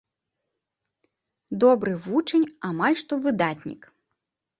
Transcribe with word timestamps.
Добры 1.63 1.93
вучань, 2.05 2.47
амаль 2.71 2.97
што 3.03 3.13
выдатнік. 3.27 3.81